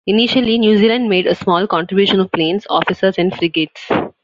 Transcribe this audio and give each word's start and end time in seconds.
Initially 0.07 0.57
New 0.57 0.79
Zealand 0.79 1.09
made 1.09 1.27
a 1.27 1.35
small 1.35 1.67
contribution 1.67 2.19
of 2.21 2.31
planes, 2.31 2.65
officers 2.71 3.19
and 3.19 3.35
frigates. 3.37 3.87